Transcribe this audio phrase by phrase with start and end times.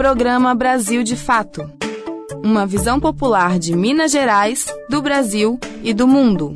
[0.00, 1.70] Programa Brasil de Fato.
[2.42, 6.54] Uma visão popular de Minas Gerais, do Brasil e do mundo.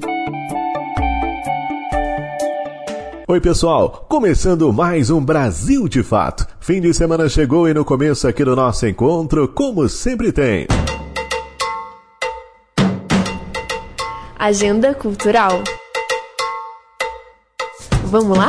[3.29, 4.07] Oi, pessoal!
[4.09, 6.47] Começando mais um Brasil de Fato.
[6.59, 10.67] Fim de semana chegou e no começo aqui do nosso encontro, como sempre tem.
[14.39, 15.63] Agenda Cultural.
[18.05, 18.49] Vamos lá?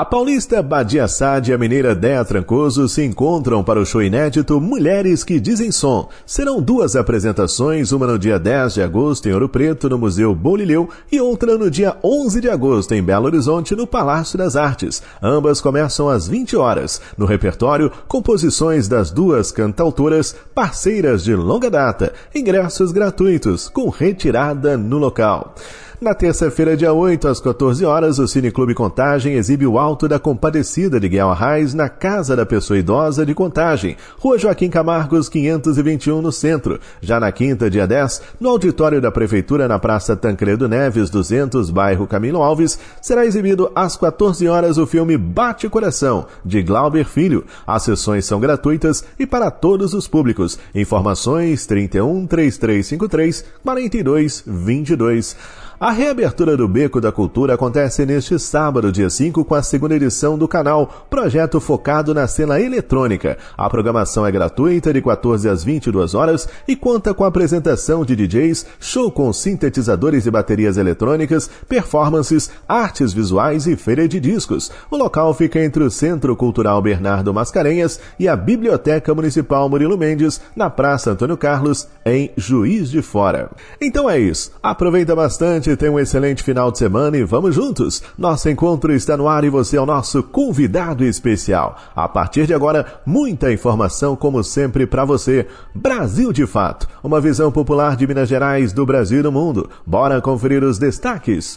[0.00, 4.58] A paulista Badia Sade e a mineira Dea Trancoso se encontram para o show inédito
[4.58, 6.08] Mulheres que Dizem Som.
[6.24, 10.88] Serão duas apresentações, uma no dia 10 de agosto em Ouro Preto, no Museu Bolilheu,
[11.12, 15.02] e outra no dia 11 de agosto em Belo Horizonte, no Palácio das Artes.
[15.22, 16.98] Ambas começam às 20 horas.
[17.18, 22.10] No repertório, composições das duas cantautoras, parceiras de longa data.
[22.34, 25.54] Ingressos gratuitos, com retirada no local.
[26.00, 30.98] Na terça-feira, dia 8, às 14 horas, o Cineclube Contagem exibe o Alto da Compadecida
[30.98, 36.32] de Guiel Arraes na Casa da Pessoa Idosa de Contagem, Rua Joaquim Camargos, 521, no
[36.32, 36.80] centro.
[37.02, 42.06] Já na quinta, dia 10, no auditório da Prefeitura, na Praça Tancredo Neves, 200, bairro
[42.06, 47.44] Camilo Alves, será exibido às 14 horas o filme Bate Coração, de Glauber Filho.
[47.66, 50.58] As sessões são gratuitas e para todos os públicos.
[50.74, 55.59] Informações 31 3353 4222.
[55.82, 60.36] A reabertura do Beco da Cultura acontece neste sábado, dia 5, com a segunda edição
[60.36, 63.38] do canal, projeto focado na cena eletrônica.
[63.56, 68.14] A programação é gratuita de 14 às 22 horas e conta com a apresentação de
[68.14, 74.70] DJs, show com sintetizadores e baterias eletrônicas, performances, artes visuais e feira de discos.
[74.90, 80.42] O local fica entre o Centro Cultural Bernardo Mascarenhas e a Biblioteca Municipal Murilo Mendes,
[80.54, 83.50] na Praça Antônio Carlos, em Juiz de Fora.
[83.80, 84.52] Então é isso.
[84.62, 88.02] Aproveita bastante noite, tenha um excelente final de semana e vamos juntos.
[88.16, 91.76] Nosso encontro está no ar e você é o nosso convidado especial.
[91.94, 95.46] A partir de agora, muita informação, como sempre, para você.
[95.74, 99.68] Brasil de Fato, uma visão popular de Minas Gerais, do Brasil e do mundo.
[99.86, 101.56] Bora conferir os destaques.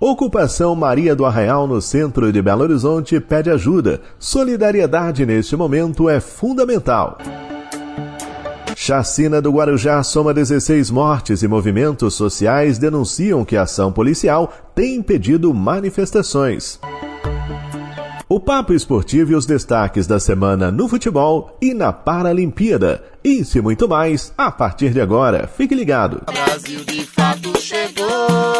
[0.00, 4.02] Ocupação Maria do Arraial no centro de Belo Horizonte pede ajuda.
[4.18, 7.16] Solidariedade neste momento é fundamental.
[8.86, 14.96] Chacina do Guarujá soma 16 mortes e movimentos sociais denunciam que a ação policial tem
[14.96, 16.78] impedido manifestações.
[18.28, 23.02] O papo esportivo e os destaques da semana no futebol e na Paralimpíada.
[23.24, 25.46] Isso e muito mais a partir de agora.
[25.46, 26.20] Fique ligado.
[26.26, 28.53] Brasil de fato chegou.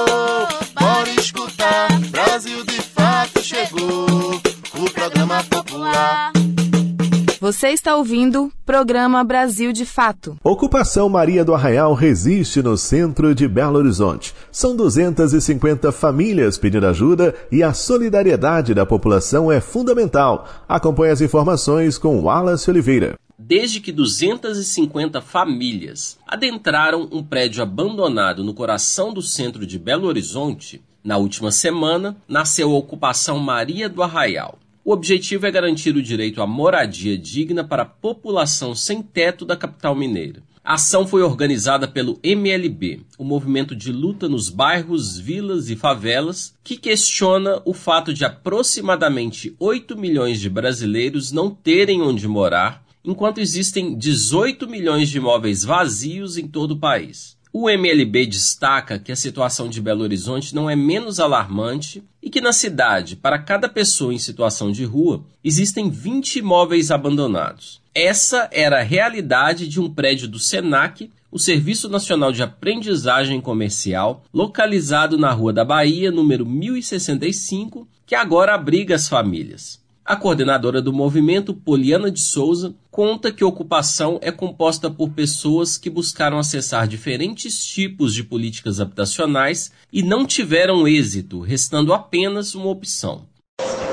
[7.45, 10.39] Você está ouvindo Programa Brasil de Fato.
[10.43, 14.35] Ocupação Maria do Arraial resiste no centro de Belo Horizonte.
[14.51, 20.49] São 250 famílias pedindo ajuda e a solidariedade da população é fundamental.
[20.67, 23.15] Acompanhe as informações com Wallace Oliveira.
[23.39, 30.81] Desde que 250 famílias adentraram um prédio abandonado no coração do centro de Belo Horizonte,
[31.05, 34.59] na última semana nasceu a Ocupação Maria do Arraial.
[34.87, 39.57] O objetivo é garantir o direito à moradia digna para a população sem teto da
[39.57, 40.43] capital mineira.
[40.63, 46.55] A ação foi organizada pelo MLB, o movimento de luta nos bairros, vilas e favelas,
[46.63, 53.41] que questiona o fato de aproximadamente 8 milhões de brasileiros não terem onde morar, enquanto
[53.41, 57.34] existem 18 milhões de imóveis vazios em todo o país.
[57.57, 62.41] O MLB destaca que a situação de Belo Horizonte não é menos alarmante e que
[62.41, 67.81] na cidade, para cada pessoa em situação de rua, existem 20 imóveis abandonados.
[67.95, 74.25] Essa era a realidade de um prédio do SENAC, o Serviço Nacional de Aprendizagem Comercial,
[74.35, 79.81] localizado na Rua da Bahia, número 1065, que agora abriga as famílias.
[80.07, 85.79] A coordenadora do movimento, Poliana de Souza, conta que a ocupação é composta por pessoas
[85.79, 92.69] que buscaram acessar diferentes tipos de políticas habitacionais e não tiveram êxito, restando apenas uma
[92.69, 93.23] opção.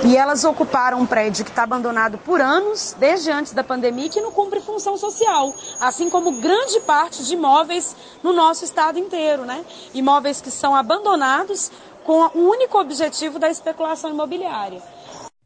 [0.03, 4.19] E elas ocuparam um prédio que está abandonado por anos, desde antes da pandemia, que
[4.19, 9.63] não cumpre função social, assim como grande parte de imóveis no nosso estado inteiro, né?
[9.93, 11.71] Imóveis que são abandonados
[12.03, 14.81] com o único objetivo da especulação imobiliária.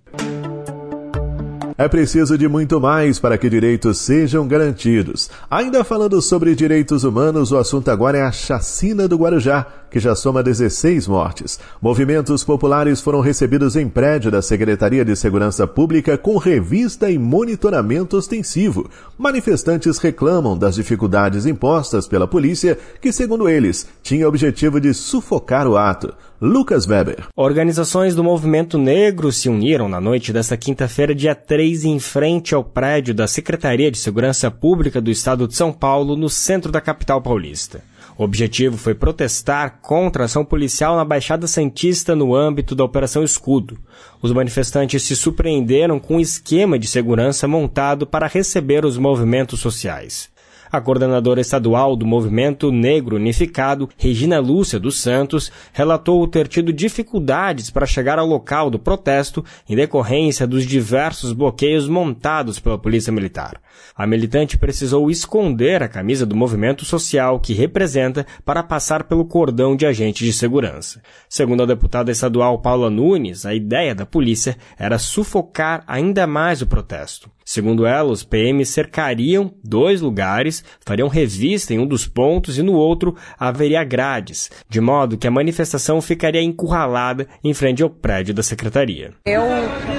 [1.81, 5.31] É preciso de muito mais para que direitos sejam garantidos.
[5.49, 10.13] Ainda falando sobre direitos humanos, o assunto agora é a chacina do Guarujá, que já
[10.13, 11.59] soma 16 mortes.
[11.81, 18.15] Movimentos populares foram recebidos em prédio da Secretaria de Segurança Pública com revista e monitoramento
[18.15, 18.87] ostensivo.
[19.17, 25.75] Manifestantes reclamam das dificuldades impostas pela polícia, que, segundo eles, tinha objetivo de sufocar o
[25.75, 26.13] ato.
[26.43, 27.27] Lucas Weber.
[27.35, 32.63] Organizações do movimento negro se uniram na noite desta quinta-feira, dia 3, em frente ao
[32.63, 37.21] prédio da Secretaria de Segurança Pública do Estado de São Paulo, no centro da capital
[37.21, 37.83] paulista.
[38.17, 43.23] O objetivo foi protestar contra a ação policial na Baixada Santista no âmbito da Operação
[43.23, 43.77] Escudo.
[44.19, 50.30] Os manifestantes se surpreenderam com um esquema de segurança montado para receber os movimentos sociais.
[50.71, 57.69] A coordenadora estadual do Movimento Negro Unificado, Regina Lúcia dos Santos, relatou ter tido dificuldades
[57.69, 63.59] para chegar ao local do protesto em decorrência dos diversos bloqueios montados pela Polícia Militar.
[63.93, 69.75] A militante precisou esconder a camisa do movimento social que representa para passar pelo cordão
[69.75, 71.01] de agentes de segurança.
[71.27, 76.67] Segundo a deputada estadual Paula Nunes, a ideia da polícia era sufocar ainda mais o
[76.67, 77.29] protesto.
[77.43, 82.73] Segundo ela, os PMs cercariam dois lugares, fariam revista em um dos pontos e no
[82.73, 88.43] outro haveria grades, de modo que a manifestação ficaria encurralada em frente ao prédio da
[88.43, 89.11] secretaria.
[89.25, 89.43] Eu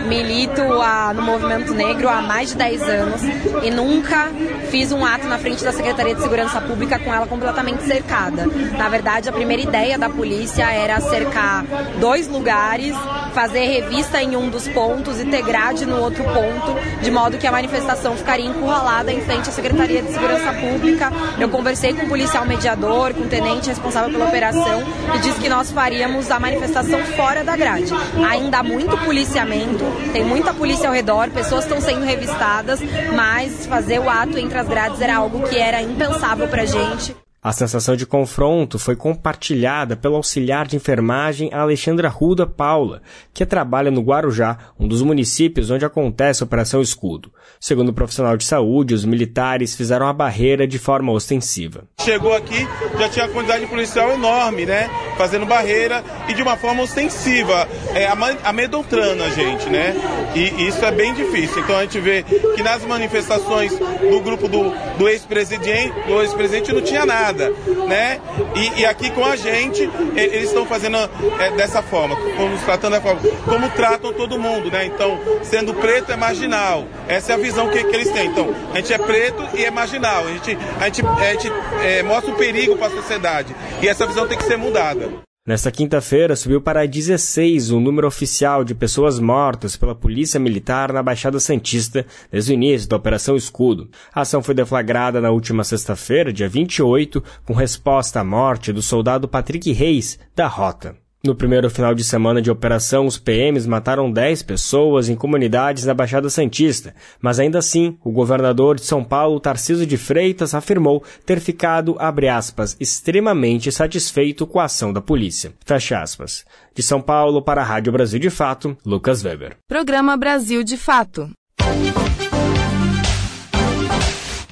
[0.09, 3.23] milito a, no movimento negro há mais de 10 anos
[3.63, 4.31] e nunca
[4.71, 8.47] fiz um ato na frente da Secretaria de Segurança Pública com ela completamente cercada.
[8.77, 11.65] Na verdade, a primeira ideia da polícia era cercar
[12.01, 12.95] dois lugares,
[13.33, 17.47] fazer revista em um dos pontos e ter grade no outro ponto, de modo que
[17.47, 21.11] a manifestação ficaria encurralada em frente à Secretaria de Segurança Pública.
[21.39, 24.83] Eu conversei com o policial mediador, com o tenente responsável pela operação
[25.15, 27.93] e disse que nós faríamos a manifestação fora da grade.
[28.29, 32.81] Ainda há muito policiamento, tem muita polícia ao redor, pessoas estão sendo revistadas,
[33.15, 37.17] mas fazer o ato entre as grades era algo que era impensável pra gente.
[37.45, 43.03] A sensação de confronto foi compartilhada pelo auxiliar de enfermagem Alexandra Ruda Paula,
[43.35, 47.33] que trabalha no Guarujá, um dos municípios onde acontece a Operação Escudo.
[47.59, 51.83] Segundo o profissional de saúde, os militares fizeram a barreira de forma ostensiva.
[52.01, 52.65] Chegou aqui,
[52.97, 54.89] já tinha quantidade de policial enorme, né?
[55.19, 58.07] Fazendo barreira e de uma forma ostensiva, é,
[58.45, 59.97] amedrontando a gente, né?
[60.37, 61.61] E isso é bem difícil.
[61.61, 66.83] Então a gente vê que nas manifestações do grupo do, do ex-presidente, do ex-presidente não
[66.83, 67.53] tinha nada nada,
[67.87, 68.21] né?
[68.55, 70.97] E, e aqui com a gente, eles estão fazendo
[71.39, 74.87] é, dessa forma, como tratando forma, como tratam todo mundo, né?
[74.87, 76.87] Então, sendo preto é marginal.
[77.09, 78.27] Essa é a visão que, que eles têm.
[78.27, 80.25] Então, a gente é preto e é marginal.
[80.27, 81.53] A gente, a gente, a gente
[81.85, 83.55] é, mostra um perigo para a sociedade.
[83.81, 85.32] E essa visão tem que ser mudada.
[85.45, 91.03] Nesta quinta-feira, subiu para 16 o número oficial de pessoas mortas pela Polícia Militar na
[91.03, 93.91] Baixada Santista desde o início da Operação Escudo.
[94.15, 99.27] A ação foi deflagrada na última sexta-feira, dia 28, com resposta à morte do soldado
[99.27, 101.02] Patrick Reis, da Rota.
[101.25, 105.95] No primeiro final de semana de operação, os PMs mataram 10 pessoas em comunidades na
[105.95, 111.39] Baixada Santista, mas ainda assim, o governador de São Paulo, Tarciso de Freitas, afirmou ter
[111.39, 115.53] ficado, abre aspas, extremamente satisfeito com a ação da polícia.
[115.65, 116.45] Fecha aspas.
[116.75, 119.57] De São Paulo para a Rádio Brasil de Fato, Lucas Weber.
[119.69, 121.31] Programa Brasil de Fato.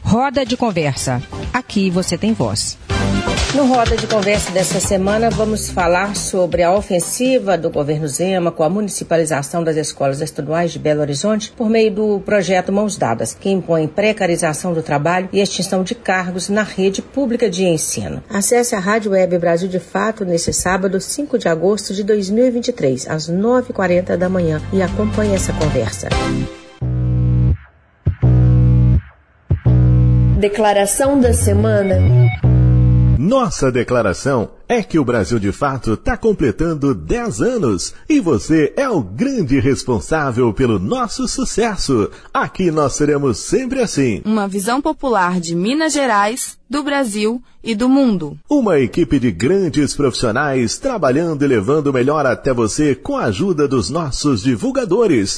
[0.04, 1.20] Roda de conversa.
[1.52, 2.78] Aqui você tem voz.
[3.54, 8.62] No Roda de Conversa dessa semana, vamos falar sobre a ofensiva do governo Zema com
[8.62, 13.50] a municipalização das escolas estaduais de Belo Horizonte por meio do projeto Mãos Dadas, que
[13.50, 18.22] impõe precarização do trabalho e extinção de cargos na rede pública de ensino.
[18.30, 23.28] Acesse a Rádio Web Brasil de Fato nesse sábado, 5 de agosto de 2023, às
[23.28, 26.08] 9h40 da manhã, e acompanhe essa conversa.
[30.38, 31.98] Declaração da semana.
[33.22, 38.88] Nossa declaração é que o Brasil de Fato está completando 10 anos e você é
[38.88, 42.10] o grande responsável pelo nosso sucesso.
[42.32, 44.22] Aqui nós seremos sempre assim.
[44.24, 48.38] Uma visão popular de Minas Gerais, do Brasil e do mundo.
[48.48, 53.68] Uma equipe de grandes profissionais trabalhando e levando o melhor até você com a ajuda
[53.68, 55.36] dos nossos divulgadores.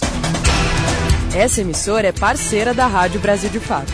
[1.35, 3.93] Essa emissora é parceira da Rádio Brasil de Fato.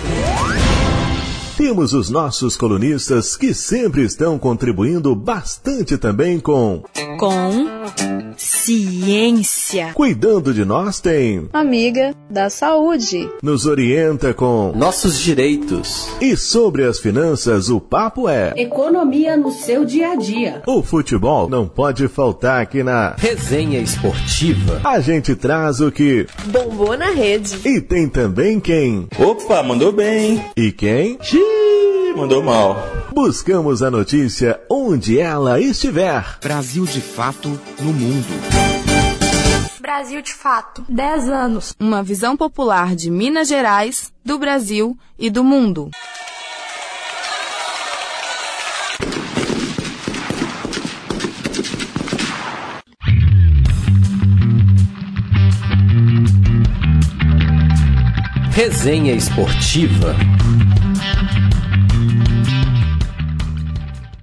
[1.59, 6.85] Temos os nossos colunistas que sempre estão contribuindo bastante também com.
[7.19, 9.93] Com ciência.
[9.95, 11.49] Cuidando de nós tem.
[11.53, 13.29] Amiga da saúde.
[13.43, 14.73] Nos orienta com.
[14.75, 16.09] Nossos direitos.
[16.21, 18.53] E sobre as finanças, o papo é.
[18.57, 20.63] Economia no seu dia a dia.
[20.67, 23.15] O futebol não pode faltar aqui na.
[23.19, 24.81] Resenha Esportiva.
[24.85, 26.27] A gente traz o que.
[26.47, 27.59] Bombou na rede.
[27.69, 29.09] E tem também quem.
[29.19, 30.43] Opa, mandou bem.
[30.57, 31.19] E quem?
[31.21, 31.79] Xiii
[32.19, 32.98] mandou mal.
[33.21, 36.39] Buscamos a notícia onde ela estiver.
[36.41, 37.49] Brasil de fato
[37.81, 38.29] no mundo.
[39.81, 40.85] Brasil de fato.
[40.89, 41.75] 10 anos.
[41.81, 45.91] Uma visão popular de Minas Gerais, do Brasil e do mundo.
[58.53, 60.15] Resenha Esportiva.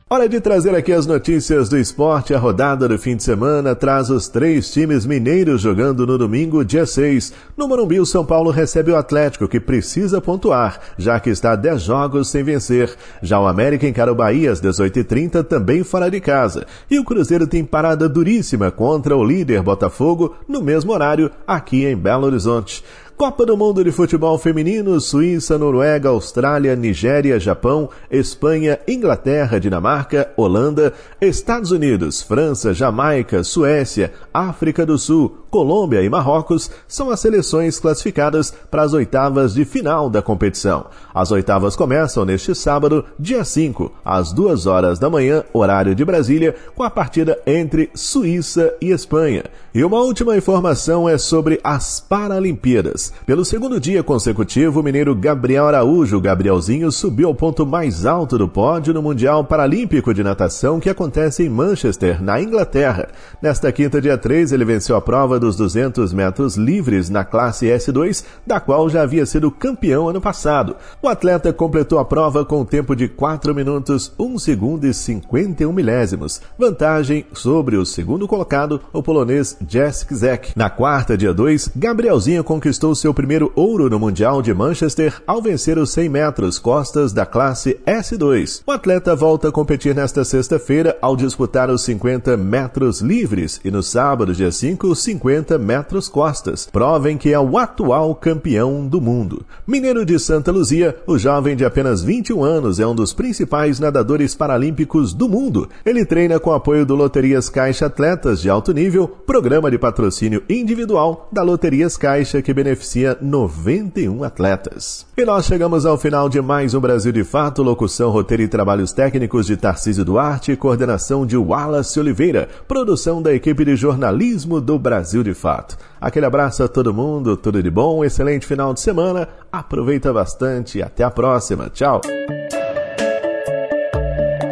[0.08, 2.32] Hora de trazer aqui as notícias do esporte.
[2.32, 6.86] A rodada do fim de semana traz os três times mineiros jogando no domingo, dia
[6.86, 7.34] 6.
[7.58, 11.82] No Morumbi, o São Paulo recebe o Atlético, que precisa pontuar, já que está 10
[11.82, 12.96] jogos sem vencer.
[13.24, 16.68] Já o América encara o Bahia às 18h30, também fora de casa.
[16.88, 21.98] E o Cruzeiro tem parada duríssima contra o líder Botafogo, no mesmo horário, aqui em
[21.98, 22.84] Belo Horizonte.
[23.17, 30.91] Copa do Mundo de Futebol Feminino, Suíça, Noruega, Austrália, Nigéria, Japão, Espanha, Inglaterra, Dinamarca, Holanda,
[31.22, 38.54] Estados Unidos, França, Jamaica, Suécia, África do Sul, Colômbia e Marrocos são as seleções classificadas
[38.70, 40.88] para as oitavas de final da competição.
[41.14, 46.54] As oitavas começam neste sábado, dia 5, às 2 horas da manhã, horário de Brasília,
[46.76, 49.46] com a partida entre Suíça e Espanha.
[49.74, 53.14] E uma última informação é sobre as Paralimpíadas.
[53.26, 58.50] Pelo segundo dia consecutivo, o mineiro Gabriel Araújo, Gabrielzinho, subiu ao ponto mais alto do
[58.50, 63.08] pódio no Mundial Paralímpico de Natação que acontece em Manchester, na Inglaterra.
[63.42, 68.24] Nesta quinta, dia 3, ele venceu a prova dos 200 metros livres na classe S2,
[68.48, 70.75] da qual já havia sido campeão ano passado.
[71.02, 75.72] O atleta completou a prova com um tempo de 4 minutos, 1 segundo e 51
[75.72, 80.52] milésimos, vantagem sobre o segundo colocado, o polonês Jessic Zek.
[80.56, 85.78] Na quarta, dia 2, Gabrielzinho conquistou seu primeiro ouro no Mundial de Manchester ao vencer
[85.78, 88.64] os 100 metros costas da classe S2.
[88.66, 93.84] O atleta volta a competir nesta sexta-feira ao disputar os 50 metros livres e no
[93.84, 95.04] sábado, dia 5, os
[95.36, 96.68] 50 150 metros costas.
[96.72, 99.46] Provem que é o atual campeão do mundo.
[99.68, 104.36] Mineiro de Santa Luzia, o jovem de apenas 21 anos é um dos principais nadadores
[104.36, 105.70] paralímpicos do mundo.
[105.86, 111.27] Ele treina com apoio do Loterias Caixa Atletas de Alto Nível, programa de patrocínio individual
[111.32, 115.06] da Loterias Caixa que beneficia 91 atletas.
[115.18, 118.92] E nós chegamos ao final de mais um Brasil de Fato, locução, roteiro e trabalhos
[118.92, 124.77] técnicos de Tarcísio Duarte, coordenação de Wallace Oliveira, produção da equipe de jornalismo do
[125.15, 125.77] Brasil de Fato.
[126.01, 130.84] Aquele abraço a todo mundo, tudo de bom, excelente final de semana, aproveita bastante e
[130.84, 131.69] até a próxima.
[131.69, 132.01] Tchau!